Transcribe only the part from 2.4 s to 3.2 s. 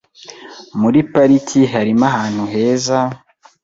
heza,